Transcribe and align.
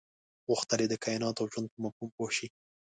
غوښتل 0.47 0.79
یې 0.83 0.87
د 0.89 0.95
کایناتو 1.03 1.39
او 1.41 1.51
ژوند 1.53 1.67
په 1.71 1.77
مفهوم 1.83 2.09
پوه 2.15 2.29
شي. 2.37 2.47